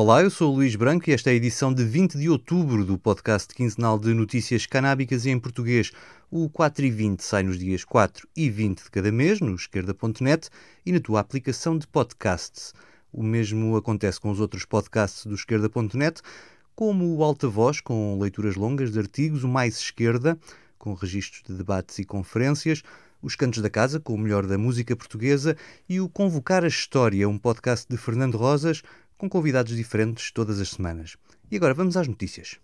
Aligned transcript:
Olá, 0.00 0.22
eu 0.22 0.30
sou 0.30 0.52
o 0.52 0.54
Luís 0.54 0.76
Branco 0.76 1.10
e 1.10 1.12
esta 1.12 1.28
é 1.28 1.32
a 1.32 1.34
edição 1.34 1.74
de 1.74 1.84
20 1.84 2.18
de 2.18 2.30
outubro 2.30 2.84
do 2.84 2.96
podcast 2.96 3.52
quinzenal 3.52 3.98
de 3.98 4.14
notícias 4.14 4.64
canábicas 4.64 5.26
em 5.26 5.36
português. 5.40 5.90
O 6.30 6.48
4 6.48 6.86
e 6.86 6.90
20 6.92 7.20
sai 7.20 7.42
nos 7.42 7.58
dias 7.58 7.82
4 7.82 8.28
e 8.36 8.48
20 8.48 8.84
de 8.84 8.90
cada 8.92 9.10
mês 9.10 9.40
no 9.40 9.52
esquerda.net 9.56 10.50
e 10.86 10.92
na 10.92 11.00
tua 11.00 11.18
aplicação 11.18 11.76
de 11.76 11.84
podcasts. 11.88 12.72
O 13.12 13.24
mesmo 13.24 13.76
acontece 13.76 14.20
com 14.20 14.30
os 14.30 14.38
outros 14.38 14.64
podcasts 14.64 15.26
do 15.26 15.34
esquerda.net, 15.34 16.22
como 16.76 17.16
o 17.16 17.24
Alta 17.24 17.48
Voz, 17.48 17.80
com 17.80 18.20
leituras 18.20 18.54
longas 18.54 18.92
de 18.92 19.00
artigos, 19.00 19.42
o 19.42 19.48
Mais 19.48 19.80
Esquerda, 19.80 20.38
com 20.78 20.94
registros 20.94 21.42
de 21.42 21.54
debates 21.54 21.98
e 21.98 22.04
conferências, 22.04 22.84
os 23.20 23.34
Cantos 23.34 23.60
da 23.60 23.68
Casa, 23.68 23.98
com 23.98 24.14
o 24.14 24.18
melhor 24.18 24.46
da 24.46 24.56
música 24.56 24.94
portuguesa, 24.94 25.56
e 25.88 26.00
o 26.00 26.08
Convocar 26.08 26.62
a 26.62 26.68
História, 26.68 27.28
um 27.28 27.36
podcast 27.36 27.84
de 27.90 27.96
Fernando 27.96 28.36
Rosas, 28.36 28.84
com 29.18 29.28
convidados 29.28 29.76
diferentes 29.76 30.30
todas 30.30 30.60
as 30.60 30.70
semanas. 30.70 31.16
E 31.50 31.56
agora 31.56 31.74
vamos 31.74 31.96
às 31.96 32.06
notícias. 32.06 32.58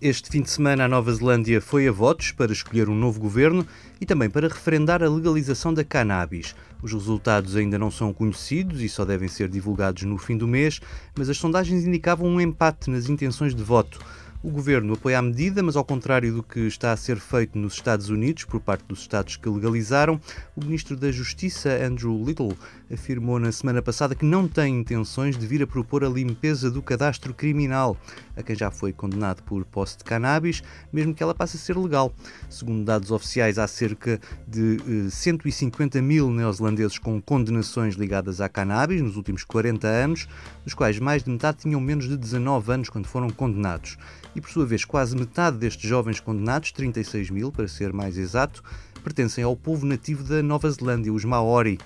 Este 0.00 0.30
fim 0.30 0.42
de 0.42 0.50
semana, 0.50 0.84
a 0.84 0.88
Nova 0.88 1.12
Zelândia 1.12 1.60
foi 1.60 1.88
a 1.88 1.92
votos 1.92 2.30
para 2.30 2.52
escolher 2.52 2.88
um 2.88 2.94
novo 2.94 3.18
governo 3.18 3.66
e 4.00 4.06
também 4.06 4.30
para 4.30 4.46
referendar 4.46 5.02
a 5.02 5.08
legalização 5.08 5.74
da 5.74 5.82
cannabis. 5.82 6.54
Os 6.80 6.92
resultados 6.92 7.56
ainda 7.56 7.76
não 7.76 7.90
são 7.90 8.14
conhecidos 8.14 8.80
e 8.80 8.88
só 8.88 9.04
devem 9.04 9.28
ser 9.28 9.48
divulgados 9.48 10.04
no 10.04 10.16
fim 10.16 10.36
do 10.36 10.46
mês, 10.46 10.80
mas 11.16 11.28
as 11.28 11.36
sondagens 11.36 11.84
indicavam 11.84 12.28
um 12.28 12.40
empate 12.40 12.88
nas 12.88 13.08
intenções 13.08 13.56
de 13.56 13.62
voto. 13.62 13.98
O 14.40 14.50
governo 14.50 14.94
apoia 14.94 15.18
a 15.18 15.22
medida, 15.22 15.64
mas 15.64 15.74
ao 15.74 15.84
contrário 15.84 16.32
do 16.32 16.44
que 16.44 16.60
está 16.60 16.92
a 16.92 16.96
ser 16.96 17.18
feito 17.18 17.58
nos 17.58 17.74
Estados 17.74 18.08
Unidos 18.08 18.44
por 18.44 18.60
parte 18.60 18.84
dos 18.86 19.00
Estados 19.00 19.36
que 19.36 19.48
legalizaram, 19.48 20.20
o 20.54 20.64
ministro 20.64 20.96
da 20.96 21.10
Justiça, 21.10 21.70
Andrew 21.84 22.24
Little, 22.24 22.56
afirmou 22.92 23.38
na 23.38 23.52
semana 23.52 23.82
passada 23.82 24.14
que 24.14 24.24
não 24.24 24.48
tem 24.48 24.80
intenções 24.80 25.36
de 25.36 25.46
vir 25.46 25.62
a 25.62 25.66
propor 25.66 26.04
a 26.04 26.08
limpeza 26.08 26.70
do 26.70 26.82
cadastro 26.82 27.34
criminal 27.34 27.96
a 28.36 28.42
quem 28.42 28.56
já 28.56 28.70
foi 28.70 28.92
condenado 28.92 29.42
por 29.42 29.64
posse 29.64 29.98
de 29.98 30.04
cannabis, 30.04 30.62
mesmo 30.92 31.12
que 31.12 31.22
ela 31.22 31.34
passe 31.34 31.56
a 31.56 31.60
ser 31.60 31.76
legal. 31.76 32.14
Segundo 32.48 32.84
dados 32.84 33.10
oficiais, 33.10 33.58
há 33.58 33.66
cerca 33.66 34.20
de 34.46 35.10
150 35.10 35.98
eh, 35.98 36.00
mil 36.00 36.30
neozelandeses 36.30 36.98
com 36.98 37.20
condenações 37.20 37.94
ligadas 37.94 38.40
à 38.40 38.48
cannabis 38.48 39.02
nos 39.02 39.16
últimos 39.16 39.44
40 39.44 39.86
anos, 39.86 40.28
dos 40.64 40.74
quais 40.74 40.98
mais 40.98 41.22
de 41.22 41.30
metade 41.30 41.58
tinham 41.58 41.80
menos 41.80 42.08
de 42.08 42.16
19 42.16 42.72
anos 42.72 42.88
quando 42.88 43.06
foram 43.06 43.28
condenados 43.30 43.96
e, 44.34 44.40
por 44.40 44.50
sua 44.50 44.66
vez, 44.66 44.84
quase 44.84 45.16
metade 45.16 45.58
destes 45.58 45.88
jovens 45.88 46.20
condenados, 46.20 46.70
36 46.72 47.30
mil 47.30 47.50
para 47.50 47.66
ser 47.66 47.92
mais 47.92 48.16
exato, 48.16 48.62
pertencem 49.08 49.42
ao 49.42 49.56
povo 49.56 49.86
nativo 49.86 50.22
da 50.22 50.42
Nova 50.42 50.70
Zelândia, 50.70 51.10
os 51.10 51.24
Maori. 51.24 51.78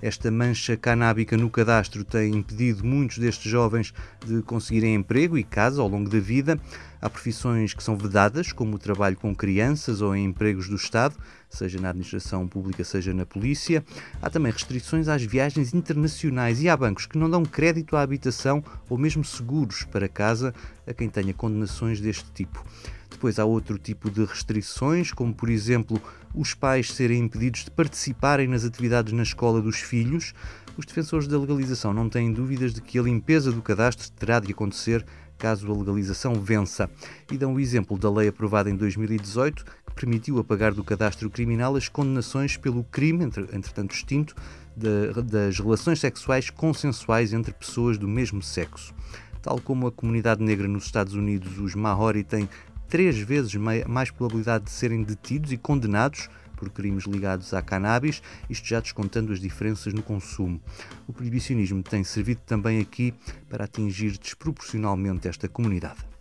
Esta 0.00 0.30
mancha 0.30 0.76
canábica 0.76 1.36
no 1.36 1.50
cadastro 1.50 2.04
tem 2.04 2.36
impedido 2.36 2.86
muitos 2.86 3.18
destes 3.18 3.50
jovens 3.50 3.92
de 4.24 4.42
conseguirem 4.42 4.94
emprego 4.94 5.36
e 5.36 5.42
casa 5.42 5.82
ao 5.82 5.88
longo 5.88 6.08
da 6.08 6.20
vida. 6.20 6.56
Há 7.02 7.10
profissões 7.10 7.74
que 7.74 7.82
são 7.82 7.96
vedadas, 7.96 8.52
como 8.52 8.76
o 8.76 8.78
trabalho 8.78 9.16
com 9.16 9.34
crianças 9.34 10.00
ou 10.00 10.14
em 10.14 10.24
empregos 10.24 10.68
do 10.68 10.76
Estado, 10.76 11.16
seja 11.50 11.80
na 11.80 11.88
administração 11.88 12.46
pública, 12.46 12.84
seja 12.84 13.12
na 13.12 13.26
polícia. 13.26 13.84
Há 14.22 14.30
também 14.30 14.52
restrições 14.52 15.08
às 15.08 15.24
viagens 15.24 15.74
internacionais 15.74 16.62
e 16.62 16.68
há 16.68 16.76
bancos 16.76 17.06
que 17.06 17.18
não 17.18 17.28
dão 17.28 17.44
crédito 17.44 17.96
à 17.96 18.02
habitação 18.02 18.62
ou 18.88 18.96
mesmo 18.96 19.24
seguros 19.24 19.82
para 19.82 20.08
casa 20.08 20.54
a 20.86 20.94
quem 20.94 21.08
tenha 21.08 21.34
condenações 21.34 22.00
deste 22.00 22.30
tipo. 22.30 22.64
Depois 23.10 23.38
há 23.38 23.44
outro 23.44 23.78
tipo 23.78 24.10
de 24.10 24.24
restrições, 24.24 25.12
como 25.12 25.34
por 25.34 25.48
exemplo 25.48 26.00
os 26.34 26.54
pais 26.54 26.92
serem 26.92 27.20
impedidos 27.20 27.64
de 27.64 27.70
participarem 27.70 28.46
nas 28.46 28.64
atividades 28.64 29.12
na 29.12 29.22
escola 29.22 29.60
dos 29.60 29.76
filhos. 29.76 30.34
Os 30.76 30.86
defensores 30.86 31.26
da 31.26 31.38
legalização 31.38 31.92
não 31.92 32.08
têm 32.08 32.32
dúvidas 32.32 32.72
de 32.72 32.80
que 32.80 32.98
a 32.98 33.02
limpeza 33.02 33.50
do 33.50 33.62
cadastro 33.62 34.10
terá 34.12 34.38
de 34.38 34.52
acontecer 34.52 35.04
caso 35.38 35.70
a 35.72 35.76
legalização 35.76 36.34
vença. 36.34 36.90
E 37.30 37.38
dão 37.38 37.54
o 37.54 37.60
exemplo 37.60 37.96
da 37.96 38.10
lei 38.10 38.28
aprovada 38.28 38.68
em 38.68 38.76
2018 38.76 39.64
que 39.64 39.94
permitiu 39.94 40.38
apagar 40.38 40.74
do 40.74 40.84
cadastro 40.84 41.30
criminal 41.30 41.76
as 41.76 41.88
condenações 41.88 42.56
pelo 42.56 42.84
crime, 42.84 43.24
entretanto 43.24 43.94
extinto, 43.94 44.34
de, 44.76 45.22
das 45.22 45.58
relações 45.58 46.00
sexuais 46.00 46.50
consensuais 46.50 47.32
entre 47.32 47.52
pessoas 47.52 47.96
do 47.96 48.08
mesmo 48.08 48.42
sexo. 48.42 48.92
Tal 49.40 49.60
como 49.60 49.86
a 49.86 49.92
comunidade 49.92 50.42
negra 50.42 50.66
nos 50.66 50.84
Estados 50.84 51.14
Unidos, 51.14 51.58
os 51.58 51.74
Maori 51.74 52.24
têm 52.24 52.48
três 52.88 53.18
vezes 53.18 53.54
mais 53.54 54.10
probabilidade 54.10 54.64
de 54.64 54.70
serem 54.70 55.02
detidos 55.02 55.52
e 55.52 55.56
condenados 55.56 56.28
por 56.56 56.70
crimes 56.70 57.04
ligados 57.04 57.54
à 57.54 57.62
cannabis, 57.62 58.20
isto 58.50 58.66
já 58.66 58.80
descontando 58.80 59.32
as 59.32 59.38
diferenças 59.38 59.92
no 59.92 60.02
consumo. 60.02 60.60
O 61.06 61.12
proibicionismo 61.12 61.82
tem 61.82 62.02
servido 62.02 62.40
também 62.44 62.80
aqui 62.80 63.14
para 63.48 63.64
atingir 63.64 64.18
desproporcionalmente 64.18 65.28
esta 65.28 65.48
comunidade. 65.48 66.17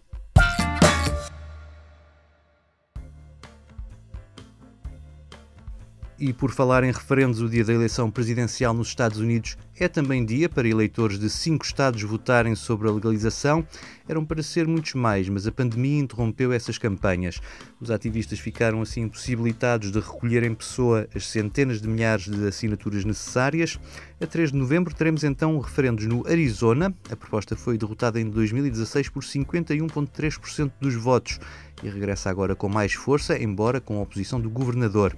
E 6.19 6.33
por 6.33 6.49
falar 6.49 6.83
em 6.83 6.91
referendos, 6.91 7.41
o 7.41 7.47
dia 7.47 7.63
da 7.63 7.71
eleição 7.71 8.09
presidencial 8.09 8.73
nos 8.73 8.87
Estados 8.87 9.19
Unidos 9.19 9.55
é 9.79 9.87
também 9.87 10.25
dia 10.25 10.49
para 10.49 10.67
eleitores 10.67 11.19
de 11.19 11.29
cinco 11.29 11.63
estados 11.63 12.01
votarem 12.01 12.55
sobre 12.55 12.87
a 12.87 12.91
legalização. 12.91 13.63
Eram 14.09 14.25
para 14.25 14.41
ser 14.41 14.65
muitos 14.65 14.95
mais, 14.95 15.29
mas 15.29 15.45
a 15.45 15.51
pandemia 15.51 15.99
interrompeu 15.99 16.51
essas 16.51 16.79
campanhas. 16.79 17.39
Os 17.79 17.91
ativistas 17.91 18.39
ficaram 18.39 18.81
assim 18.81 19.01
impossibilitados 19.01 19.91
de 19.91 19.99
recolher 19.99 20.41
em 20.41 20.55
pessoa 20.55 21.07
as 21.15 21.27
centenas 21.27 21.79
de 21.79 21.87
milhares 21.87 22.25
de 22.25 22.47
assinaturas 22.47 23.05
necessárias. 23.05 23.79
A 24.19 24.25
3 24.25 24.51
de 24.51 24.57
novembro 24.57 24.95
teremos 24.95 25.23
então 25.23 25.59
referendos 25.59 26.07
no 26.07 26.27
Arizona. 26.27 26.91
A 27.11 27.15
proposta 27.15 27.55
foi 27.55 27.77
derrotada 27.77 28.19
em 28.19 28.27
2016 28.27 29.09
por 29.09 29.21
51,3% 29.21 30.71
dos 30.81 30.95
votos 30.95 31.39
e 31.83 31.89
regressa 31.89 32.31
agora 32.31 32.55
com 32.55 32.67
mais 32.67 32.93
força, 32.93 33.37
embora 33.37 33.79
com 33.79 33.99
a 33.99 34.01
oposição 34.01 34.41
do 34.41 34.49
governador. 34.49 35.15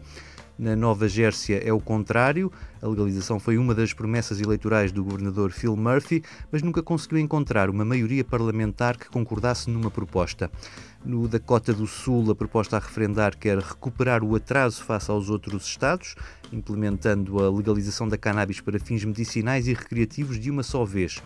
Na 0.59 0.75
Nova 0.75 1.08
Gércia 1.08 1.66
é 1.66 1.72
o 1.72 1.80
contrário. 1.80 2.52
A 2.81 2.88
legalização 2.90 3.40
foi 3.40 3.58
uma 3.58 3.74
das 3.74 3.94
promessas 3.94 4.42
eleitorais 4.42 4.92
do 4.92 5.06
governador 5.06 5.52
Phil 5.52 5.74
Murphy, 5.74 6.22
mas 6.52 6.62
nunca 6.62 6.84
conseguiu 6.84 7.18
encontrar 7.18 7.70
uma 7.70 7.86
maioria 7.86 8.25
parlamentar 8.25 8.97
que 8.97 9.08
concordasse 9.08 9.70
numa 9.70 9.90
proposta. 9.90 10.52
No 11.06 11.30
Dakota 11.30 11.74
do 11.74 11.88
Sul, 11.88 12.30
a 12.30 12.36
proposta 12.36 12.75
a 12.75 12.80
referendar 12.81 13.38
quer 13.38 13.58
recuperar 13.58 14.22
o 14.22 14.36
atraso 14.36 14.84
face 14.84 15.09
aos 15.09 15.30
outros 15.30 15.66
estados, 15.66 16.16
implementando 16.52 17.41
a 17.41 17.50
legalização 17.50 18.09
da 18.09 18.18
cannabis 18.18 18.59
para 18.59 18.78
fins 18.78 19.06
medicinais 19.06 19.66
e 19.66 19.74
recreativos 19.74 20.38
de 20.38 20.52
uma 20.52 20.62
só 20.62 20.84
vez. 20.84 21.22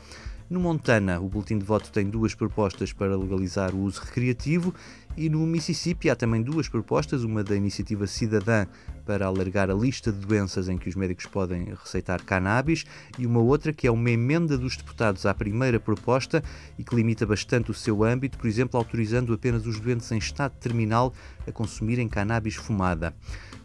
No 0.54 0.60
Montana, 0.60 1.20
o 1.20 1.28
boletim 1.28 1.58
de 1.58 1.66
voto 1.66 1.92
tem 1.92 2.08
duas 2.08 2.36
propostas 2.36 2.94
para 2.94 3.18
legalizar 3.18 3.74
o 3.74 3.80
uso 3.80 4.02
recreativo 4.02 4.72
e 5.16 5.30
no 5.30 5.46
Mississippi 5.46 6.10
há 6.10 6.16
também 6.16 6.42
duas 6.42 6.68
propostas, 6.68 7.24
uma 7.24 7.44
da 7.44 7.56
iniciativa 7.56 8.08
cidadã 8.08 8.66
para 9.06 9.26
alargar 9.26 9.70
a 9.70 9.74
lista 9.74 10.12
de 10.12 10.20
doenças 10.20 10.70
em 10.70 10.78
que 10.78 10.90
os 10.90 10.96
médicos 10.96 11.26
podem 11.26 11.66
receitar 11.66 12.24
cannabis 12.24 12.86
e 13.20 13.26
uma 13.26 13.40
outra 13.40 13.74
que 13.74 13.86
é 13.86 13.92
uma 13.92 14.10
emenda 14.10 14.58
dos 14.58 14.78
deputados 14.78 15.26
à 15.26 15.34
primeira 15.34 15.80
proposta 15.80 16.44
e 16.78 16.84
que 16.84 16.96
limita 16.96 17.26
bastante 17.26 17.70
o 17.70 17.74
seu 17.74 18.04
âmbito, 18.04 18.38
por 18.38 18.48
exemplo, 18.48 18.78
autorizando 18.78 19.34
apenas 19.34 19.66
os 19.68 19.80
doentes 19.80 20.12
em 20.12 20.18
estado 20.18 20.54
terminal 20.60 21.14
a 21.48 21.52
consumirem 21.52 22.08
cannabis 22.08 22.56
fumada 22.56 23.14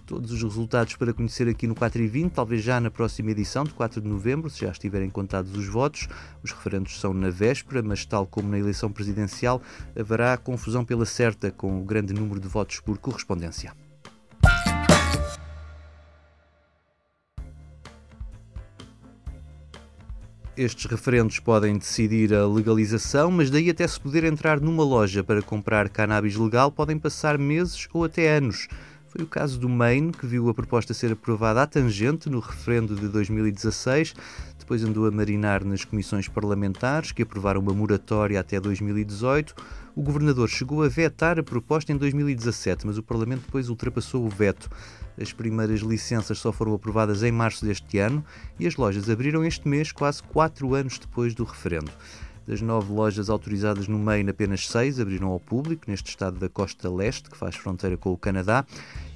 todos 0.09 0.33
os 0.33 0.43
resultados 0.43 0.97
para 0.97 1.13
conhecer 1.13 1.47
aqui 1.47 1.67
no 1.67 1.75
4 1.75 2.03
e 2.03 2.09
20, 2.09 2.33
talvez 2.33 2.63
já 2.65 2.81
na 2.81 2.91
próxima 2.91 3.31
edição, 3.31 3.63
de 3.63 3.75
4 3.75 4.01
de 4.01 4.09
novembro, 4.09 4.49
se 4.49 4.63
já 4.63 4.71
estiverem 4.71 5.11
contados 5.11 5.55
os 5.55 5.67
votos. 5.67 6.09
Os 6.43 6.51
referendos 6.51 6.99
são 6.99 7.13
na 7.13 7.29
véspera, 7.29 7.83
mas 7.83 8.07
tal 8.07 8.27
como 8.27 8.49
na 8.49 8.59
eleição 8.59 8.91
presidencial, 8.91 9.61
haverá 9.95 10.35
confusão 10.39 10.83
pela 10.83 11.05
certa 11.05 11.51
com 11.51 11.79
o 11.79 11.85
grande 11.85 12.15
número 12.15 12.41
de 12.41 12.49
votos 12.49 12.81
por 12.81 12.97
correspondência. 12.97 13.75
Estes 20.57 20.87
referendos 20.87 21.39
podem 21.39 21.79
decidir 21.79 22.35
a 22.35 22.45
legalização, 22.45 23.31
mas 23.31 23.49
daí 23.49 23.71
até 23.71 23.87
se 23.87 24.01
poder 24.01 24.25
entrar 24.25 24.59
numa 24.59 24.83
loja 24.83 25.23
para 25.23 25.41
comprar 25.41 25.89
cannabis 25.89 26.35
legal 26.35 26.73
podem 26.73 26.99
passar 26.99 27.39
meses 27.39 27.87
ou 27.93 28.03
até 28.03 28.37
anos. 28.37 28.67
Foi 29.09 29.25
o 29.25 29.27
caso 29.27 29.59
do 29.59 29.71
Maine, 29.71 30.13
que 30.13 30.27
viu 30.27 30.51
a 30.51 30.55
proposta 30.55 30.93
ser 30.93 31.13
aprovada 31.13 31.63
à 31.63 31.67
tangente 31.67 32.29
no 32.29 32.41
referendo 32.41 32.95
de 32.95 33.09
2016, 33.09 34.15
depois 34.59 34.85
andou 34.85 35.07
a 35.07 35.11
marinar 35.11 35.65
nas 35.65 35.83
comissões 35.83 36.29
parlamentares, 36.29 37.11
que 37.11 37.23
aprovaram 37.23 37.63
uma 37.63 37.73
moratória 37.73 38.39
até 38.39 38.61
2018. 38.61 39.55
O 39.97 40.03
governador 40.03 40.47
chegou 40.51 40.83
a 40.83 40.89
vetar 40.89 41.39
a 41.39 41.43
proposta 41.43 41.91
em 41.91 41.97
2017, 41.97 42.87
mas 42.87 42.99
o 42.99 43.03
Parlamento 43.03 43.47
depois 43.47 43.71
ultrapassou 43.71 44.27
o 44.27 44.29
veto. 44.29 44.69
As 45.19 45.33
primeiras 45.33 45.81
licenças 45.81 46.39
só 46.39 46.53
foram 46.53 46.75
aprovadas 46.75 47.23
em 47.23 47.33
março 47.33 47.65
deste 47.65 47.99
ano 47.99 48.23
e 48.61 48.67
as 48.67 48.77
lojas 48.77 49.09
abriram 49.09 49.43
este 49.43 49.67
mês, 49.67 49.91
quase 49.91 50.23
quatro 50.23 50.75
anos 50.75 50.99
depois 50.99 51.35
do 51.35 51.45
referendo. 51.45 51.91
Das 52.49 52.63
nove 52.63 52.91
lojas 52.91 53.29
autorizadas 53.29 53.89
no 53.89 53.99
Maine, 53.99 54.31
apenas 54.31 54.67
seis 54.67 54.99
abriram 54.99 55.29
ao 55.29 55.39
público, 55.39 55.85
neste 55.87 56.09
estado 56.09 56.39
da 56.39 56.49
costa 56.49 56.89
leste, 56.89 57.29
que 57.29 57.37
faz 57.37 57.55
fronteira 57.55 57.95
com 57.95 58.11
o 58.11 58.17
Canadá. 58.17 58.65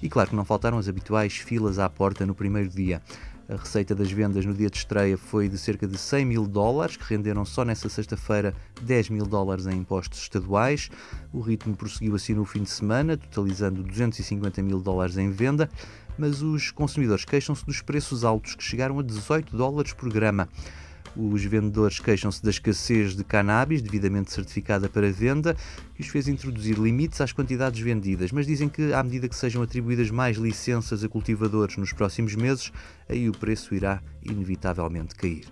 E 0.02 0.08
claro 0.10 0.28
que 0.28 0.36
não 0.36 0.44
faltaram 0.44 0.76
as 0.76 0.86
habituais 0.86 1.38
filas 1.38 1.78
à 1.78 1.88
porta 1.88 2.26
no 2.26 2.34
primeiro 2.34 2.68
dia. 2.68 3.00
A 3.48 3.56
receita 3.56 3.94
das 3.94 4.12
vendas 4.12 4.44
no 4.44 4.52
dia 4.52 4.68
de 4.68 4.76
estreia 4.76 5.16
foi 5.16 5.48
de 5.48 5.56
cerca 5.56 5.86
de 5.86 5.96
100 5.96 6.26
mil 6.26 6.46
dólares, 6.46 6.98
que 6.98 7.04
renderam 7.04 7.42
só 7.46 7.64
nessa 7.64 7.88
sexta-feira 7.88 8.54
10 8.82 9.08
mil 9.08 9.24
dólares 9.24 9.66
em 9.66 9.78
impostos 9.78 10.20
estaduais. 10.20 10.90
O 11.32 11.40
ritmo 11.40 11.74
prosseguiu 11.74 12.14
assim 12.14 12.34
no 12.34 12.44
fim 12.44 12.64
de 12.64 12.70
semana, 12.70 13.16
totalizando 13.16 13.82
250 13.82 14.62
mil 14.62 14.78
dólares 14.78 15.16
em 15.16 15.30
venda, 15.30 15.70
mas 16.18 16.42
os 16.42 16.70
consumidores 16.70 17.24
queixam-se 17.24 17.64
dos 17.64 17.80
preços 17.80 18.24
altos, 18.24 18.54
que 18.54 18.62
chegaram 18.62 18.98
a 18.98 19.02
18 19.02 19.56
dólares 19.56 19.94
por 19.94 20.12
grama. 20.12 20.50
Os 21.16 21.44
vendedores 21.44 22.00
queixam-se 22.00 22.42
da 22.42 22.50
escassez 22.50 23.14
de 23.14 23.22
cannabis 23.22 23.82
devidamente 23.82 24.32
certificada 24.32 24.88
para 24.88 25.12
venda, 25.12 25.54
que 25.94 26.00
os 26.00 26.08
fez 26.08 26.26
introduzir 26.26 26.78
limites 26.78 27.20
às 27.20 27.32
quantidades 27.32 27.80
vendidas, 27.80 28.32
mas 28.32 28.46
dizem 28.46 28.68
que, 28.68 28.92
à 28.94 29.02
medida 29.02 29.28
que 29.28 29.36
sejam 29.36 29.62
atribuídas 29.62 30.10
mais 30.10 30.38
licenças 30.38 31.04
a 31.04 31.08
cultivadores 31.08 31.76
nos 31.76 31.92
próximos 31.92 32.34
meses, 32.34 32.72
aí 33.08 33.28
o 33.28 33.32
preço 33.32 33.74
irá 33.74 34.02
inevitavelmente 34.22 35.14
cair. 35.14 35.44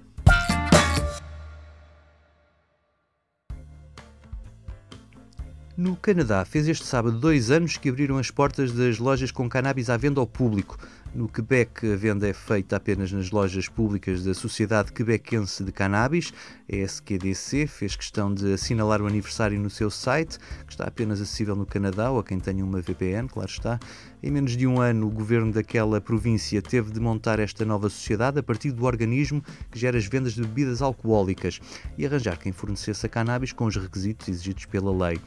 No 5.80 5.96
Canadá, 5.96 6.44
fez 6.44 6.68
este 6.68 6.84
sábado 6.84 7.18
dois 7.18 7.50
anos 7.50 7.78
que 7.78 7.88
abriram 7.88 8.18
as 8.18 8.30
portas 8.30 8.70
das 8.70 8.98
lojas 8.98 9.30
com 9.30 9.48
cannabis 9.48 9.88
à 9.88 9.96
venda 9.96 10.20
ao 10.20 10.26
público. 10.26 10.76
No 11.12 11.28
Quebec, 11.28 11.92
a 11.92 11.96
venda 11.96 12.28
é 12.28 12.32
feita 12.32 12.76
apenas 12.76 13.10
nas 13.10 13.32
lojas 13.32 13.68
públicas 13.68 14.22
da 14.22 14.32
Sociedade 14.32 14.92
Quebequense 14.92 15.64
de 15.64 15.72
Cannabis, 15.72 16.32
a 16.72 16.76
SQDC. 16.76 17.66
Fez 17.66 17.96
questão 17.96 18.32
de 18.32 18.52
assinalar 18.52 19.02
o 19.02 19.08
aniversário 19.08 19.58
no 19.58 19.68
seu 19.68 19.90
site, 19.90 20.38
que 20.64 20.72
está 20.72 20.84
apenas 20.84 21.20
acessível 21.20 21.56
no 21.56 21.66
Canadá 21.66 22.12
ou 22.12 22.20
a 22.20 22.24
quem 22.24 22.38
tenha 22.38 22.64
uma 22.64 22.80
VPN, 22.80 23.28
claro 23.28 23.50
está. 23.50 23.80
Em 24.22 24.30
menos 24.30 24.56
de 24.56 24.68
um 24.68 24.80
ano, 24.80 25.08
o 25.08 25.10
governo 25.10 25.52
daquela 25.52 26.00
província 26.00 26.62
teve 26.62 26.92
de 26.92 27.00
montar 27.00 27.40
esta 27.40 27.64
nova 27.64 27.90
sociedade 27.90 28.38
a 28.38 28.42
partir 28.42 28.70
do 28.70 28.84
organismo 28.84 29.42
que 29.68 29.80
gera 29.80 29.98
as 29.98 30.06
vendas 30.06 30.34
de 30.34 30.42
bebidas 30.42 30.80
alcoólicas 30.80 31.60
e 31.98 32.06
arranjar 32.06 32.38
quem 32.38 32.52
fornecesse 32.52 33.04
a 33.04 33.08
cannabis 33.08 33.52
com 33.52 33.64
os 33.64 33.74
requisitos 33.74 34.28
exigidos 34.28 34.64
pela 34.66 34.92
lei 34.92 35.20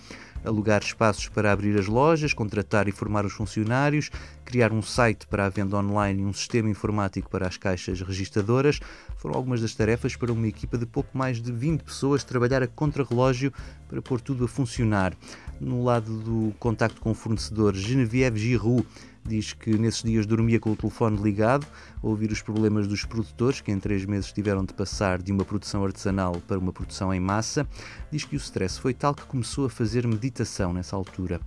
alugar 0.43 0.81
espaços 0.81 1.27
para 1.27 1.51
abrir 1.51 1.77
as 1.77 1.87
lojas, 1.87 2.33
contratar 2.33 2.87
e 2.87 2.91
formar 2.91 3.25
os 3.25 3.33
funcionários, 3.33 4.09
criar 4.43 4.71
um 4.71 4.81
site 4.81 5.25
para 5.27 5.45
a 5.45 5.49
venda 5.49 5.77
online 5.77 6.21
e 6.21 6.25
um 6.25 6.33
sistema 6.33 6.69
informático 6.69 7.29
para 7.29 7.47
as 7.47 7.57
caixas 7.57 8.01
registadoras 8.01 8.79
foram 9.17 9.35
algumas 9.35 9.61
das 9.61 9.73
tarefas 9.73 10.15
para 10.15 10.33
uma 10.33 10.47
equipa 10.47 10.77
de 10.77 10.85
pouco 10.85 11.17
mais 11.17 11.41
de 11.41 11.51
20 11.51 11.81
pessoas 11.81 12.23
trabalhar 12.23 12.61
a 12.61 12.67
contrarrelógio 12.67 13.53
para 13.87 14.01
pôr 14.01 14.19
tudo 14.19 14.45
a 14.45 14.47
funcionar. 14.47 15.13
No 15.61 15.83
lado 15.83 16.17
do 16.17 16.53
contacto 16.59 16.99
com 16.99 17.11
o 17.11 17.15
fornecedor, 17.15 17.73
Geneviève 17.73 18.37
Giroux 18.37 18.85
diz 19.25 19.53
que 19.53 19.77
nesses 19.77 20.03
dias 20.03 20.25
dormia 20.25 20.59
com 20.59 20.71
o 20.71 20.75
telefone 20.75 21.21
ligado, 21.21 21.65
a 22.01 22.07
ouvir 22.07 22.31
os 22.31 22.41
problemas 22.41 22.87
dos 22.87 23.05
produtores, 23.05 23.61
que 23.61 23.71
em 23.71 23.79
três 23.79 24.05
meses 24.05 24.31
tiveram 24.31 24.63
de 24.65 24.73
passar 24.73 25.21
de 25.21 25.31
uma 25.31 25.45
produção 25.45 25.83
artesanal 25.83 26.41
para 26.47 26.59
uma 26.59 26.73
produção 26.73 27.13
em 27.13 27.19
massa. 27.19 27.67
Diz 28.11 28.25
que 28.25 28.35
o 28.35 28.37
stress 28.37 28.79
foi 28.79 28.93
tal 28.93 29.13
que 29.15 29.25
começou 29.25 29.65
a 29.65 29.69
fazer 29.69 30.05
meditação 30.05 30.73
nessa 30.73 30.95
altura. 30.95 31.39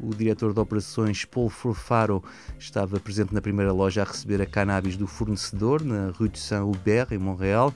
O 0.00 0.14
diretor 0.14 0.52
de 0.52 0.60
operações 0.60 1.24
Paul 1.24 1.48
Furfaro 1.48 2.22
estava 2.58 2.98
presente 2.98 3.32
na 3.32 3.40
primeira 3.40 3.72
loja 3.72 4.02
a 4.02 4.04
receber 4.04 4.40
a 4.42 4.46
cannabis 4.46 4.96
do 4.96 5.06
fornecedor, 5.06 5.84
na 5.84 6.10
Rue 6.10 6.28
de 6.28 6.38
Saint-Hubert, 6.38 7.08
em 7.12 7.18
Montreal. 7.18 7.72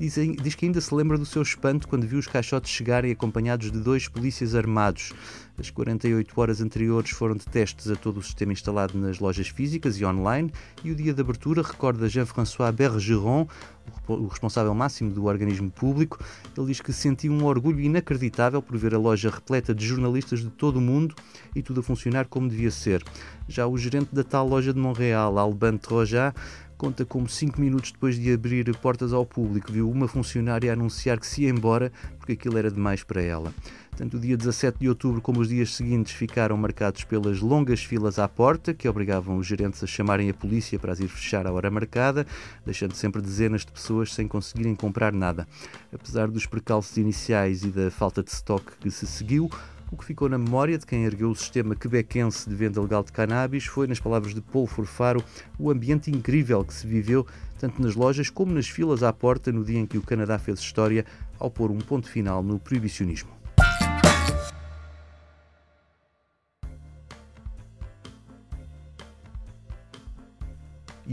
Diz, 0.00 0.14
diz, 0.14 0.54
que 0.54 0.64
ainda 0.64 0.80
se 0.80 0.94
lembra 0.94 1.18
do 1.18 1.26
seu 1.26 1.42
espanto 1.42 1.86
quando 1.86 2.06
viu 2.06 2.18
os 2.18 2.26
caixotes 2.26 2.70
chegarem 2.70 3.12
acompanhados 3.12 3.70
de 3.70 3.78
dois 3.78 4.08
polícias 4.08 4.54
armados. 4.54 5.12
As 5.58 5.68
48 5.68 6.40
horas 6.40 6.62
anteriores 6.62 7.10
foram 7.10 7.36
de 7.36 7.44
testes 7.44 7.90
a 7.90 7.94
todo 7.94 8.16
o 8.16 8.22
sistema 8.22 8.50
instalado 8.50 8.96
nas 8.96 9.18
lojas 9.18 9.48
físicas 9.48 10.00
e 10.00 10.04
online 10.06 10.50
e 10.82 10.90
o 10.90 10.94
dia 10.94 11.12
de 11.12 11.20
abertura 11.20 11.60
recorda 11.60 12.08
Jean-François 12.08 12.74
Bergeron, 12.74 13.46
o 14.08 14.26
responsável 14.26 14.74
máximo 14.74 15.10
do 15.10 15.26
organismo 15.26 15.70
público. 15.70 16.18
Ele 16.56 16.68
diz 16.68 16.80
que 16.80 16.94
sentiu 16.94 17.30
um 17.30 17.44
orgulho 17.44 17.78
inacreditável 17.78 18.62
por 18.62 18.78
ver 18.78 18.94
a 18.94 18.98
loja 18.98 19.28
repleta 19.28 19.74
de 19.74 19.86
jornalistas 19.86 20.40
de 20.40 20.48
todo 20.48 20.76
o 20.76 20.80
mundo 20.80 21.14
e 21.54 21.62
tudo 21.62 21.80
a 21.80 21.82
funcionar 21.82 22.26
como 22.26 22.48
devia 22.48 22.70
ser. 22.70 23.04
Já 23.46 23.66
o 23.66 23.76
gerente 23.76 24.14
da 24.14 24.24
tal 24.24 24.48
loja 24.48 24.72
de 24.72 24.80
Montreal, 24.80 25.38
Alban 25.38 25.76
Troja, 25.76 26.32
conta 26.80 27.04
como 27.04 27.28
cinco 27.28 27.60
minutos 27.60 27.92
depois 27.92 28.18
de 28.18 28.32
abrir 28.32 28.74
portas 28.78 29.12
ao 29.12 29.26
público 29.26 29.70
viu 29.70 29.90
uma 29.90 30.08
funcionária 30.08 30.72
anunciar 30.72 31.20
que 31.20 31.26
se 31.26 31.42
ia 31.42 31.50
embora 31.50 31.92
porque 32.16 32.32
aquilo 32.32 32.56
era 32.56 32.70
demais 32.70 33.04
para 33.04 33.20
ela. 33.20 33.52
Tanto 33.98 34.16
o 34.16 34.20
dia 34.20 34.34
17 34.34 34.78
de 34.78 34.88
outubro 34.88 35.20
como 35.20 35.40
os 35.40 35.50
dias 35.50 35.74
seguintes 35.74 36.14
ficaram 36.14 36.56
marcados 36.56 37.04
pelas 37.04 37.40
longas 37.40 37.84
filas 37.84 38.18
à 38.18 38.26
porta, 38.26 38.72
que 38.72 38.88
obrigavam 38.88 39.36
os 39.36 39.46
gerentes 39.46 39.84
a 39.84 39.86
chamarem 39.86 40.30
a 40.30 40.32
polícia 40.32 40.78
para 40.78 40.92
as 40.92 41.00
ir 41.00 41.08
fechar 41.08 41.46
à 41.46 41.52
hora 41.52 41.70
marcada, 41.70 42.26
deixando 42.64 42.94
sempre 42.94 43.20
dezenas 43.20 43.60
de 43.60 43.72
pessoas 43.72 44.14
sem 44.14 44.26
conseguirem 44.26 44.74
comprar 44.74 45.12
nada. 45.12 45.46
Apesar 45.92 46.28
dos 46.28 46.46
percalços 46.46 46.96
iniciais 46.96 47.62
e 47.62 47.68
da 47.68 47.90
falta 47.90 48.22
de 48.22 48.30
estoque 48.30 48.72
que 48.80 48.90
se 48.90 49.06
seguiu, 49.06 49.50
o 49.90 49.96
que 49.96 50.04
ficou 50.04 50.28
na 50.28 50.38
memória 50.38 50.78
de 50.78 50.86
quem 50.86 51.04
ergueu 51.04 51.30
o 51.30 51.34
sistema 51.34 51.74
quebequense 51.74 52.48
de 52.48 52.54
venda 52.54 52.80
legal 52.80 53.02
de 53.02 53.10
cannabis 53.10 53.66
foi, 53.66 53.86
nas 53.86 53.98
palavras 53.98 54.34
de 54.34 54.40
Paulo 54.40 54.68
Forfaro, 54.68 55.24
o 55.58 55.70
ambiente 55.70 56.10
incrível 56.10 56.64
que 56.64 56.72
se 56.72 56.86
viveu 56.86 57.26
tanto 57.58 57.82
nas 57.82 57.94
lojas 57.94 58.30
como 58.30 58.52
nas 58.52 58.68
filas 58.68 59.02
à 59.02 59.12
porta 59.12 59.50
no 59.50 59.64
dia 59.64 59.78
em 59.78 59.86
que 59.86 59.98
o 59.98 60.02
Canadá 60.02 60.38
fez 60.38 60.60
história 60.60 61.04
ao 61.38 61.50
pôr 61.50 61.70
um 61.70 61.78
ponto 61.78 62.08
final 62.08 62.42
no 62.42 62.58
proibicionismo. 62.58 63.39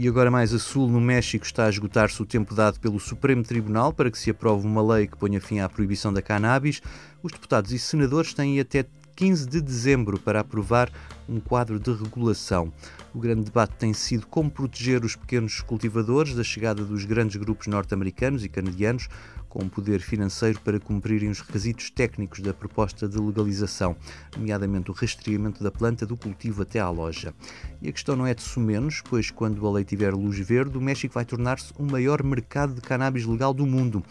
E 0.00 0.06
agora 0.06 0.30
mais 0.30 0.54
a 0.54 0.60
sul, 0.60 0.88
no 0.88 1.00
México, 1.00 1.44
está 1.44 1.66
a 1.66 1.68
esgotar-se 1.68 2.22
o 2.22 2.24
tempo 2.24 2.54
dado 2.54 2.78
pelo 2.78 3.00
Supremo 3.00 3.42
Tribunal 3.42 3.92
para 3.92 4.12
que 4.12 4.16
se 4.16 4.30
aprove 4.30 4.64
uma 4.64 4.80
lei 4.80 5.08
que 5.08 5.16
ponha 5.16 5.40
fim 5.40 5.58
à 5.58 5.68
proibição 5.68 6.12
da 6.12 6.22
cannabis. 6.22 6.80
Os 7.20 7.32
deputados 7.32 7.72
e 7.72 7.80
senadores 7.80 8.32
têm 8.32 8.60
até 8.60 8.86
15 9.18 9.48
de 9.48 9.60
dezembro 9.60 10.16
para 10.16 10.38
aprovar 10.38 10.88
um 11.28 11.40
quadro 11.40 11.80
de 11.80 11.92
regulação. 11.92 12.72
O 13.12 13.18
grande 13.18 13.46
debate 13.46 13.74
tem 13.74 13.92
sido 13.92 14.24
como 14.28 14.48
proteger 14.48 15.04
os 15.04 15.16
pequenos 15.16 15.60
cultivadores 15.60 16.36
da 16.36 16.44
chegada 16.44 16.84
dos 16.84 17.04
grandes 17.04 17.34
grupos 17.34 17.66
norte-americanos 17.66 18.44
e 18.44 18.48
canadianos 18.48 19.08
com 19.48 19.68
poder 19.68 20.00
financeiro 20.00 20.60
para 20.60 20.78
cumprirem 20.78 21.30
os 21.30 21.40
requisitos 21.40 21.90
técnicos 21.90 22.40
da 22.40 22.54
proposta 22.54 23.08
de 23.08 23.18
legalização, 23.18 23.96
nomeadamente 24.36 24.90
o 24.90 24.94
rastreamento 24.94 25.64
da 25.64 25.70
planta 25.70 26.06
do 26.06 26.16
cultivo 26.16 26.62
até 26.62 26.78
à 26.78 26.88
loja. 26.88 27.34
E 27.82 27.88
a 27.88 27.92
questão 27.92 28.14
não 28.14 28.26
é 28.26 28.34
de 28.34 28.42
sumenos, 28.42 29.02
pois 29.08 29.30
quando 29.30 29.66
a 29.66 29.72
lei 29.72 29.84
tiver 29.84 30.14
luz 30.14 30.38
verde, 30.38 30.78
o 30.78 30.80
México 30.80 31.14
vai 31.14 31.24
tornar-se 31.24 31.72
o 31.76 31.82
maior 31.82 32.22
mercado 32.22 32.74
de 32.74 32.82
cannabis 32.82 33.24
legal 33.24 33.52
do 33.52 33.66
mundo 33.66 34.04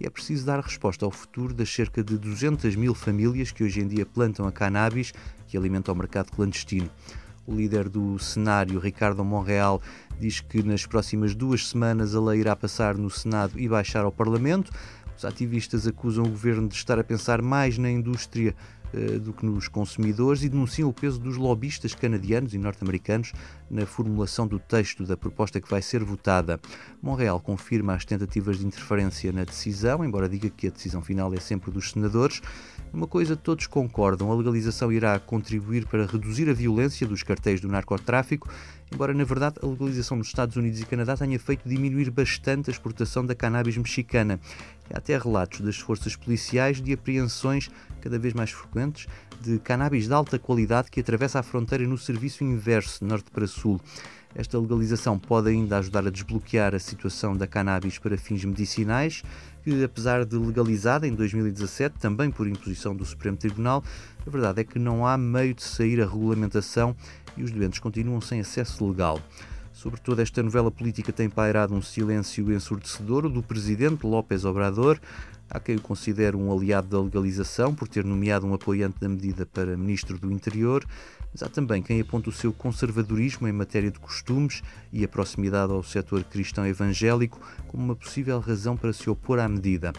e 0.00 0.06
é 0.06 0.10
preciso 0.10 0.44
dar 0.46 0.60
resposta 0.60 1.04
ao 1.04 1.10
futuro 1.10 1.54
das 1.54 1.72
cerca 1.72 2.02
de 2.02 2.18
200 2.18 2.74
mil 2.76 2.94
famílias 2.94 3.52
que 3.52 3.62
hoje 3.62 3.80
em 3.80 3.88
dia 3.88 4.04
plantam 4.04 4.46
a 4.46 4.52
cannabis 4.52 5.12
que 5.46 5.56
alimenta 5.56 5.92
o 5.92 5.94
mercado 5.94 6.32
clandestino. 6.32 6.90
O 7.46 7.54
líder 7.54 7.88
do 7.88 8.18
cenário, 8.18 8.80
Ricardo 8.80 9.22
Monreal, 9.24 9.80
diz 10.18 10.40
que 10.40 10.62
nas 10.62 10.86
próximas 10.86 11.34
duas 11.34 11.68
semanas 11.68 12.14
a 12.14 12.20
lei 12.20 12.40
irá 12.40 12.56
passar 12.56 12.96
no 12.96 13.10
Senado 13.10 13.58
e 13.60 13.68
baixar 13.68 14.04
ao 14.04 14.12
Parlamento. 14.12 14.72
Os 15.16 15.24
ativistas 15.24 15.86
acusam 15.86 16.24
o 16.24 16.28
governo 16.28 16.68
de 16.68 16.74
estar 16.74 16.98
a 16.98 17.04
pensar 17.04 17.40
mais 17.40 17.78
na 17.78 17.90
indústria 17.90 18.54
uh, 18.92 19.18
do 19.20 19.32
que 19.32 19.46
nos 19.46 19.68
consumidores 19.68 20.42
e 20.42 20.48
denunciam 20.48 20.88
o 20.88 20.92
peso 20.92 21.18
dos 21.18 21.36
lobistas 21.36 21.94
canadianos 21.94 22.54
e 22.54 22.58
norte-americanos 22.58 23.32
na 23.70 23.86
formulação 23.86 24.46
do 24.46 24.58
texto 24.58 25.04
da 25.04 25.16
proposta 25.16 25.60
que 25.60 25.70
vai 25.70 25.82
ser 25.82 26.02
votada. 26.02 26.60
Montreal 27.02 27.40
confirma 27.40 27.94
as 27.94 28.04
tentativas 28.04 28.58
de 28.58 28.66
interferência 28.66 29.32
na 29.32 29.44
decisão, 29.44 30.04
embora 30.04 30.28
diga 30.28 30.50
que 30.50 30.66
a 30.66 30.70
decisão 30.70 31.02
final 31.02 31.32
é 31.32 31.40
sempre 31.40 31.70
dos 31.70 31.90
senadores. 31.90 32.40
Uma 32.94 33.08
coisa 33.08 33.34
todos 33.34 33.66
concordam: 33.66 34.30
a 34.30 34.34
legalização 34.36 34.92
irá 34.92 35.18
contribuir 35.18 35.84
para 35.84 36.06
reduzir 36.06 36.48
a 36.48 36.52
violência 36.52 37.04
dos 37.04 37.24
cartéis 37.24 37.60
do 37.60 37.66
narcotráfico 37.66 38.48
embora 38.94 39.12
na 39.12 39.24
verdade 39.24 39.56
a 39.60 39.66
legalização 39.66 40.16
nos 40.16 40.28
Estados 40.28 40.56
Unidos 40.56 40.80
e 40.80 40.86
Canadá 40.86 41.16
tenha 41.16 41.38
feito 41.38 41.68
diminuir 41.68 42.10
bastante 42.10 42.70
a 42.70 42.72
exportação 42.72 43.26
da 43.26 43.34
cannabis 43.34 43.76
mexicana. 43.76 44.38
Há 44.92 44.98
até 44.98 45.18
relatos 45.18 45.60
das 45.60 45.76
forças 45.76 46.14
policiais 46.14 46.80
de 46.80 46.92
apreensões 46.92 47.68
cada 48.00 48.18
vez 48.18 48.32
mais 48.32 48.50
frequentes 48.50 49.08
de 49.40 49.58
cannabis 49.58 50.06
de 50.06 50.12
alta 50.12 50.38
qualidade 50.38 50.90
que 50.90 51.00
atravessa 51.00 51.40
a 51.40 51.42
fronteira 51.42 51.86
no 51.86 51.98
serviço 51.98 52.44
inverso, 52.44 53.04
norte 53.04 53.30
para 53.30 53.46
sul. 53.46 53.80
Esta 54.34 54.58
legalização 54.58 55.18
pode 55.18 55.48
ainda 55.48 55.78
ajudar 55.78 56.06
a 56.06 56.10
desbloquear 56.10 56.74
a 56.74 56.78
situação 56.78 57.36
da 57.36 57.46
cannabis 57.46 57.98
para 57.98 58.18
fins 58.18 58.44
medicinais, 58.44 59.22
que, 59.62 59.84
apesar 59.84 60.24
de 60.24 60.36
legalizada 60.36 61.06
em 61.06 61.14
2017, 61.14 61.98
também 61.98 62.30
por 62.30 62.48
imposição 62.48 62.96
do 62.96 63.04
Supremo 63.04 63.36
Tribunal, 63.36 63.84
a 64.26 64.30
verdade 64.30 64.60
é 64.60 64.64
que 64.64 64.78
não 64.78 65.06
há 65.06 65.16
meio 65.16 65.54
de 65.54 65.62
sair 65.62 66.00
a 66.02 66.06
regulamentação 66.06 66.96
e 67.36 67.42
os 67.42 67.50
doentes 67.50 67.78
continuam 67.78 68.20
sem 68.20 68.40
acesso 68.40 68.86
legal. 68.86 69.20
Sobretudo, 69.72 70.22
esta 70.22 70.42
novela 70.42 70.70
política 70.70 71.12
tem 71.12 71.28
pairado 71.28 71.74
um 71.74 71.82
silêncio 71.82 72.52
ensurdecedor, 72.52 73.28
do 73.28 73.42
presidente 73.42 74.06
López 74.06 74.44
Obrador. 74.44 75.00
Há 75.54 75.60
quem 75.60 75.76
o 75.76 75.80
considere 75.80 76.36
um 76.36 76.52
aliado 76.52 76.88
da 76.88 77.00
legalização 77.00 77.72
por 77.72 77.86
ter 77.86 78.04
nomeado 78.04 78.44
um 78.44 78.54
apoiante 78.54 78.98
da 78.98 79.08
medida 79.08 79.46
para 79.46 79.76
Ministro 79.76 80.18
do 80.18 80.32
Interior, 80.32 80.84
mas 81.32 81.44
há 81.44 81.48
também 81.48 81.80
quem 81.80 82.00
aponta 82.00 82.28
o 82.28 82.32
seu 82.32 82.52
conservadorismo 82.52 83.46
em 83.46 83.52
matéria 83.52 83.88
de 83.88 84.00
costumes 84.00 84.64
e 84.92 85.04
a 85.04 85.08
proximidade 85.08 85.70
ao 85.70 85.80
setor 85.84 86.24
cristão 86.24 86.66
evangélico 86.66 87.40
como 87.68 87.84
uma 87.84 87.94
possível 87.94 88.40
razão 88.40 88.76
para 88.76 88.92
se 88.92 89.08
opor 89.08 89.38
à 89.38 89.48
medida. 89.48 89.92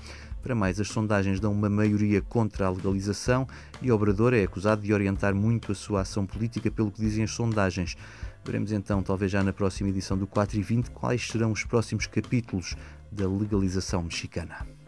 Para 0.44 0.54
mais, 0.54 0.78
as 0.78 0.90
sondagens 0.90 1.40
dão 1.40 1.54
uma 1.54 1.70
maioria 1.70 2.22
contra 2.22 2.68
a 2.68 2.70
legalização 2.70 3.48
e 3.82 3.90
Obrador 3.90 4.34
é 4.34 4.44
acusado 4.44 4.82
de 4.82 4.94
orientar 4.94 5.34
muito 5.34 5.72
a 5.72 5.76
sua 5.76 6.02
ação 6.02 6.26
política 6.26 6.70
pelo 6.70 6.92
que 6.92 7.00
dizem 7.00 7.24
as 7.24 7.32
sondagens. 7.32 7.96
Veremos 8.44 8.74
então, 8.74 9.02
talvez 9.02 9.32
já 9.32 9.42
na 9.42 9.54
próxima 9.54 9.88
edição 9.88 10.18
do 10.18 10.28
4 10.28 10.60
e 10.60 10.62
20, 10.62 10.92
quais 10.92 11.26
serão 11.26 11.54
os 11.54 11.64
próximos 11.64 12.08
capítulos 12.08 12.76
da 13.10 13.26
legalização 13.26 14.04
mexicana. 14.04 14.85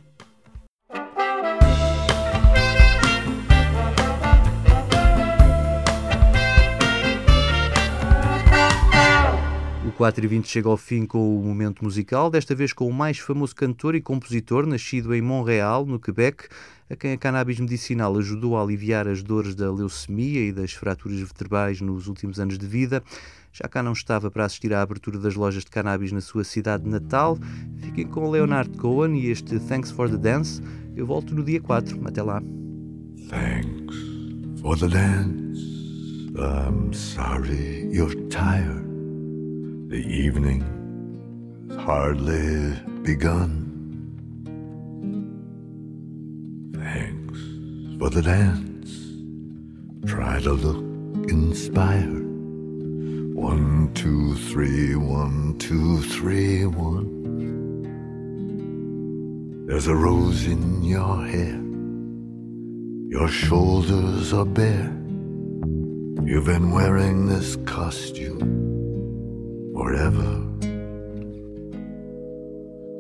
4 9.98 10.24
e 10.24 10.28
20 10.28 10.48
chega 10.48 10.70
ao 10.70 10.78
fim 10.78 11.08
com 11.08 11.40
o 11.40 11.44
momento 11.44 11.84
musical, 11.84 12.30
desta 12.30 12.54
vez 12.54 12.72
com 12.72 12.88
o 12.88 12.94
mais 12.94 13.18
famoso 13.18 13.56
cantor 13.56 13.96
e 13.96 14.02
compositor, 14.02 14.68
nascido 14.68 15.12
em 15.12 15.24
Montreal, 15.24 15.88
no 15.88 16.00
Quebec, 16.00 16.48
a 16.88 16.96
quem 16.96 17.14
a 17.14 17.18
cannabis 17.18 17.60
medicinal 17.60 18.16
ajudou 18.16 18.56
a 18.56 18.62
aliviar 18.62 19.08
as 19.08 19.24
dores 19.24 19.56
da 19.56 19.74
leucemia 19.74 20.42
e 20.42 20.52
das 20.52 20.72
fraturas 20.72 21.18
vertebrais 21.18 21.82
nos 21.82 22.08
últimos 22.08 22.40
anos 22.40 22.60
de 22.60 22.68
vida. 22.68 23.02
Já 23.52 23.68
cá 23.68 23.82
não 23.82 23.94
estava 23.94 24.30
para 24.30 24.46
assistir 24.46 24.72
à 24.72 24.84
abertura 24.84 25.18
das 25.18 25.34
lojas 25.34 25.64
de 25.64 25.72
cannabis 25.72 26.12
na 26.12 26.22
sua 26.22 26.44
cidade 26.44 26.88
natal. 26.88 27.36
Fiquem 27.82 28.06
com 28.06 28.30
Leonard 28.30 28.70
Cohen 28.78 29.18
e 29.18 29.32
este 29.32 29.60
Thanks 29.62 29.90
for 29.90 30.08
the 30.08 30.18
Dance. 30.18 30.62
Eu 30.96 31.08
volto 31.08 31.34
no 31.34 31.44
dia 31.44 31.60
4. 31.60 32.08
Até 32.08 32.22
lá. 32.22 32.40
Thanks 33.30 33.96
for 34.62 34.78
the 34.78 34.90
dance. 34.90 35.60
I'm 36.38 36.94
sorry 36.94 37.90
you're 37.92 38.14
tired. 38.30 38.87
The 39.90 40.06
evening 40.06 40.60
has 41.70 41.78
hardly 41.78 42.76
begun. 43.04 43.64
Thanks 46.76 47.40
for 47.98 48.10
the 48.10 48.22
dance. 48.22 48.92
Try 50.06 50.42
to 50.42 50.52
look 50.52 50.84
inspired. 51.30 52.26
One, 53.34 53.94
two, 53.94 54.36
three, 54.36 54.98
one, 54.98 55.58
two, 55.58 56.02
three, 56.02 56.66
one. 56.66 57.08
There's 59.68 59.88
a 59.88 59.96
rose 59.96 60.48
in 60.48 60.84
your 60.84 61.26
hair. 61.26 61.62
Your 63.08 63.30
shoulders 63.30 64.34
are 64.34 64.44
bare. 64.44 64.92
You've 66.26 66.48
been 66.48 66.72
wearing 66.72 67.28
this 67.28 67.56
costume 67.66 68.67
forever. 69.88 70.32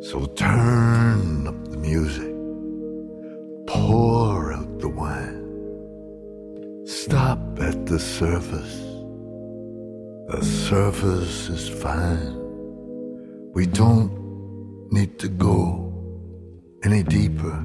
So 0.10 0.25
turn 0.36 1.48
up 1.48 1.60
the 1.67 1.77
music, 1.77 2.34
pour 3.67 4.53
out 4.53 4.79
the 4.79 4.88
wine, 4.88 5.44
stop 6.86 7.39
at 7.60 7.86
the 7.88 8.00
surface. 8.00 8.77
The 10.29 10.41
surface 10.44 11.50
is 11.50 11.67
fine. 11.67 12.34
We 13.53 13.65
don't 13.65 14.12
need 14.89 15.20
to 15.20 15.27
go 15.27 15.60
any 16.86 17.03
deeper. 17.03 17.56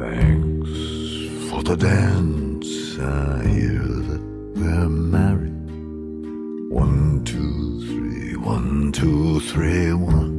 Thanks 0.00 0.70
for 1.48 1.62
the 1.62 1.76
dance. 1.76 2.47
I 3.00 3.46
hear 3.46 3.78
that 3.78 4.20
we're 4.56 4.88
married. 4.88 5.54
One, 6.70 7.22
two, 7.24 7.86
three, 7.86 8.34
one, 8.36 8.90
two, 8.90 9.38
three, 9.40 9.92
one. 9.92 10.36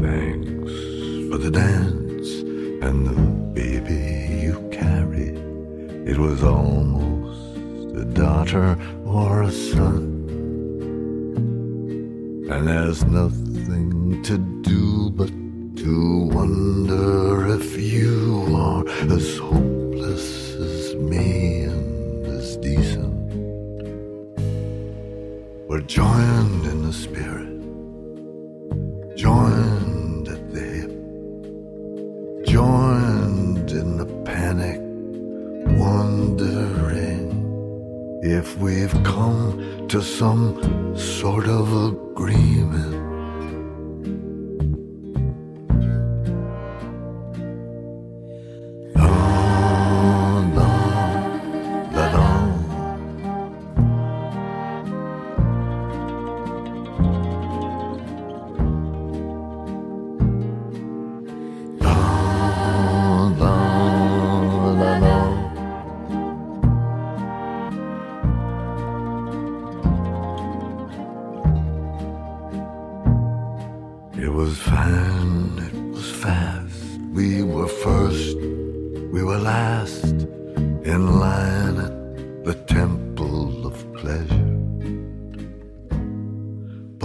Thanks 0.00 0.72
for 1.28 1.38
the 1.38 1.50
dance 1.50 2.28
and 2.84 3.06
the 3.06 3.16
baby 3.52 4.42
you 4.44 4.68
carried. 4.70 5.38
It 6.08 6.18
was 6.18 6.44
almost 6.44 7.56
a 7.96 8.04
daughter 8.04 8.78
or 9.04 9.42
a 9.42 9.50
son. 9.50 10.04
And 12.48 12.68
there's 12.68 13.04
nothing 13.04 14.22
to 14.22 14.38
do 14.38 14.97
if 38.38 38.56
we've 38.58 38.94
come 39.02 39.88
to 39.88 40.00
some 40.00 40.96
sort 40.96 41.48
of 41.48 41.66
agreement. 41.86 42.97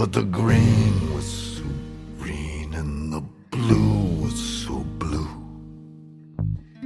But 0.04 0.12
the 0.12 0.24
green 0.24 1.14
was 1.14 1.24
so 1.56 1.64
green 2.18 2.74
and 2.74 3.10
the 3.10 3.22
blue 3.50 4.22
was 4.22 4.38
so 4.38 4.80
blue. 4.98 5.26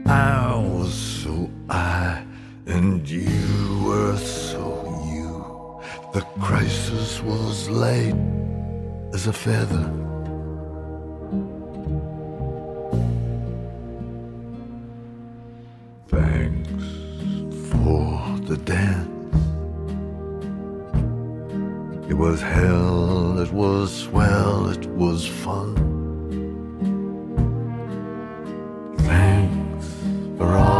I 0.06 0.54
was 0.54 0.94
so 0.94 1.50
I 1.68 2.24
and 2.66 3.08
you 3.10 3.82
were 3.84 4.16
so 4.18 4.62
you. 5.12 5.82
The 6.12 6.20
crisis 6.40 7.20
was 7.20 7.68
light 7.68 8.14
as 9.12 9.26
a 9.26 9.32
feather. 9.32 9.97
Was 22.18 22.40
hell, 22.40 23.38
it 23.38 23.52
was 23.52 23.94
swell, 23.94 24.68
it 24.70 24.84
was 24.86 25.24
fun. 25.24 25.76
Thanks 28.98 29.86
for 30.36 30.48
all 30.48 30.77